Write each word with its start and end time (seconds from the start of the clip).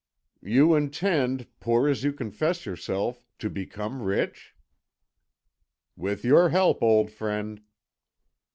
"You 0.41 0.73
intend, 0.73 1.45
poor 1.59 1.87
as 1.87 2.03
you 2.03 2.11
confess 2.11 2.65
yourself, 2.65 3.21
to 3.37 3.51
become 3.51 4.01
rich?" 4.01 4.55
"With 5.95 6.25
your 6.25 6.49
help, 6.49 6.81
old 6.81 7.11
friend." 7.11 7.61